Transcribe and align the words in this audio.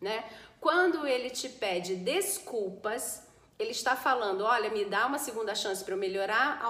né? 0.00 0.24
Quando 0.60 1.06
ele 1.06 1.30
te 1.30 1.48
pede 1.48 1.94
desculpas, 1.96 3.26
ele 3.58 3.70
está 3.70 3.96
falando, 3.96 4.42
olha, 4.42 4.70
me 4.70 4.84
dá 4.84 5.06
uma 5.06 5.18
segunda 5.18 5.54
chance 5.54 5.82
para 5.82 5.94
eu 5.94 5.98
melhorar, 5.98 6.60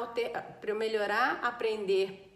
para 0.61 0.71
eu 0.71 0.77
melhorar, 0.77 1.41
aprender 1.43 2.36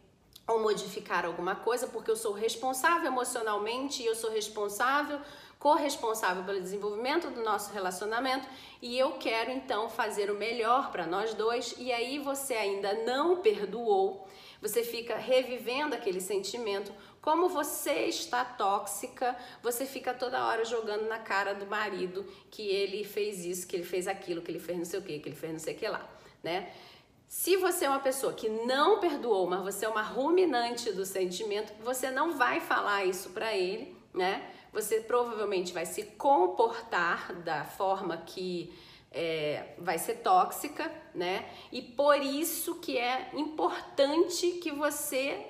ou 0.51 0.61
modificar 0.61 1.25
alguma 1.25 1.55
coisa, 1.55 1.87
porque 1.87 2.11
eu 2.11 2.17
sou 2.17 2.33
responsável 2.33 3.07
emocionalmente 3.07 4.03
e 4.03 4.07
eu 4.07 4.15
sou 4.17 4.31
responsável, 4.31 5.21
corresponsável 5.59 6.43
pelo 6.43 6.61
desenvolvimento 6.61 7.31
do 7.31 7.43
nosso 7.43 7.73
relacionamento 7.73 8.49
e 8.83 8.99
eu 8.99 9.13
quero 9.13 9.51
então 9.51 9.89
fazer 9.89 10.31
o 10.31 10.35
melhor 10.35 10.91
para 10.91 11.07
nós 11.07 11.35
dois. 11.35 11.75
E 11.79 11.93
aí 11.93 12.19
você 12.19 12.55
ainda 12.55 13.05
não 13.05 13.37
perdoou, 13.37 14.27
você 14.61 14.83
fica 14.83 15.17
revivendo 15.17 15.95
aquele 15.95 16.21
sentimento. 16.21 16.93
Como 17.23 17.49
você 17.49 18.07
está 18.07 18.45
tóxica, 18.45 19.37
você 19.63 19.85
fica 19.87 20.13
toda 20.13 20.47
hora 20.47 20.65
jogando 20.65 21.07
na 21.07 21.19
cara 21.19 21.55
do 21.55 21.67
marido 21.67 22.27
que 22.51 22.63
ele 22.63 23.05
fez 23.05 23.45
isso, 23.45 23.69
que 23.69 23.77
ele 23.77 23.85
fez 23.85 24.09
aquilo, 24.09 24.43
que 24.43 24.51
ele 24.51 24.59
fez 24.59 24.79
não 24.79 24.85
sei 24.85 24.99
o 24.99 25.03
que, 25.03 25.19
que 25.19 25.29
ele 25.29 25.37
fez 25.37 25.53
não 25.53 25.61
sei 25.61 25.75
o 25.75 25.79
que 25.79 25.87
lá, 25.87 26.09
né? 26.43 26.73
Se 27.31 27.57
você 27.57 27.85
é 27.85 27.89
uma 27.89 28.01
pessoa 28.01 28.33
que 28.33 28.49
não 28.49 28.99
perdoou, 28.99 29.49
mas 29.49 29.63
você 29.63 29.87
é 29.87 29.89
uma 29.89 30.03
ruminante 30.03 30.91
do 30.91 31.07
sentimento, 31.07 31.73
você 31.81 32.11
não 32.11 32.37
vai 32.37 32.59
falar 32.59 33.05
isso 33.05 33.31
para 33.31 33.57
ele, 33.57 33.97
né? 34.13 34.51
Você 34.73 34.99
provavelmente 34.99 35.73
vai 35.73 35.87
se 35.87 36.03
comportar 36.03 37.33
da 37.35 37.65
forma 37.65 38.17
que 38.17 38.77
é, 39.13 39.77
vai 39.79 39.97
ser 39.97 40.15
tóxica, 40.17 40.91
né? 41.15 41.49
E 41.71 41.81
por 41.81 42.21
isso 42.21 42.81
que 42.81 42.99
é 42.99 43.31
importante 43.35 44.51
que 44.61 44.73
você 44.73 45.47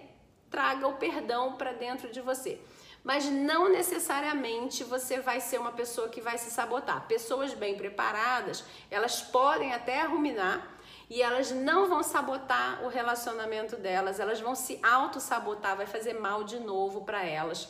traga 0.51 0.87
o 0.87 0.97
perdão 0.98 1.55
para 1.55 1.73
dentro 1.73 2.12
de 2.12 2.20
você. 2.20 2.61
Mas 3.03 3.25
não 3.25 3.70
necessariamente 3.70 4.84
você 4.84 5.19
vai 5.19 5.41
ser 5.41 5.59
uma 5.59 5.73
pessoa 5.73 6.11
que 6.11 6.20
vai 6.20 6.37
se 6.37 6.51
sabotar. 6.51 7.06
Pessoas 7.09 7.55
bem 7.55 7.75
preparadas, 7.75 8.62
elas 8.91 9.23
podem 9.23 9.73
até 9.73 10.03
ruminar, 10.03 10.78
e 11.11 11.20
elas 11.20 11.50
não 11.50 11.89
vão 11.89 12.05
sabotar 12.05 12.84
o 12.84 12.89
relacionamento 12.89 13.77
delas, 13.77 14.20
elas 14.20 14.41
vão 14.41 14.55
se 14.55 14.78
auto-sabotar, 14.80 15.77
vai 15.77 15.86
fazer 15.86 16.14
mal 16.14 16.44
de 16.44 16.61
novo 16.61 17.05
para 17.05 17.27
elas. 17.27 17.69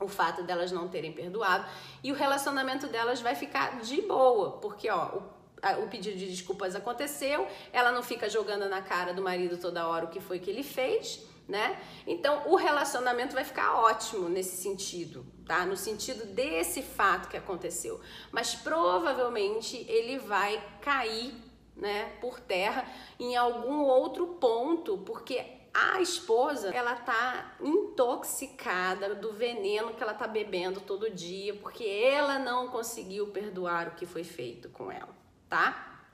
O 0.00 0.08
fato 0.08 0.42
delas 0.42 0.72
não 0.72 0.88
terem 0.88 1.12
perdoado 1.12 1.64
e 2.02 2.10
o 2.10 2.14
relacionamento 2.14 2.88
delas 2.88 3.20
vai 3.20 3.36
ficar 3.36 3.80
de 3.80 4.02
boa, 4.02 4.58
porque 4.58 4.90
ó, 4.90 5.16
o, 5.16 5.84
o 5.84 5.88
pedido 5.88 6.18
de 6.18 6.28
desculpas 6.28 6.74
aconteceu, 6.74 7.46
ela 7.72 7.92
não 7.92 8.02
fica 8.02 8.28
jogando 8.28 8.68
na 8.68 8.82
cara 8.82 9.14
do 9.14 9.22
marido 9.22 9.56
toda 9.56 9.86
hora 9.86 10.04
o 10.04 10.08
que 10.08 10.20
foi 10.20 10.40
que 10.40 10.50
ele 10.50 10.64
fez, 10.64 11.24
né? 11.48 11.80
Então 12.04 12.42
o 12.46 12.56
relacionamento 12.56 13.32
vai 13.32 13.44
ficar 13.44 13.76
ótimo 13.76 14.28
nesse 14.28 14.60
sentido, 14.60 15.24
tá? 15.46 15.64
No 15.64 15.76
sentido 15.76 16.26
desse 16.26 16.82
fato 16.82 17.28
que 17.28 17.36
aconteceu. 17.36 18.00
Mas 18.32 18.56
provavelmente 18.56 19.86
ele 19.88 20.18
vai 20.18 20.62
cair 20.82 21.46
né, 21.76 22.16
por 22.20 22.40
terra 22.40 22.88
em 23.20 23.36
algum 23.36 23.82
outro 23.82 24.26
ponto, 24.40 24.98
porque 24.98 25.44
a 25.74 26.00
esposa, 26.00 26.70
ela 26.74 26.94
tá 26.94 27.54
intoxicada 27.60 29.14
do 29.14 29.34
veneno 29.34 29.92
que 29.92 30.02
ela 30.02 30.14
tá 30.14 30.26
bebendo 30.26 30.80
todo 30.80 31.10
dia, 31.10 31.54
porque 31.54 31.84
ela 31.84 32.38
não 32.38 32.68
conseguiu 32.68 33.26
perdoar 33.26 33.88
o 33.88 33.90
que 33.90 34.06
foi 34.06 34.24
feito 34.24 34.70
com 34.70 34.90
ela, 34.90 35.14
tá? 35.50 35.95